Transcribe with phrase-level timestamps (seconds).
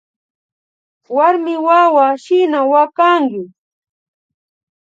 [1.15, 3.43] Warmiwawa shina wakanki